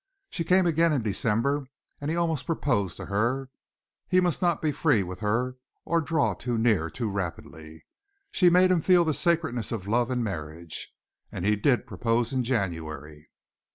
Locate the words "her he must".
3.05-4.41